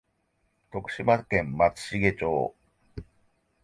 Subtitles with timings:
[0.71, 2.55] 徳島県松茂町